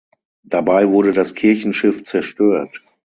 Dabei 0.43 0.89
wurde 0.89 1.13
das 1.13 1.35
Kirchenschiff 1.35 2.03
zerstört. 2.05 2.81